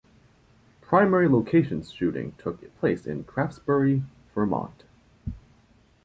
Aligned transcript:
Primary 0.81 1.29
location 1.29 1.83
shooting 1.83 2.31
took 2.39 2.75
place 2.79 3.05
in 3.05 3.23
Craftsbury, 3.23 4.01
Vermont. 4.33 4.83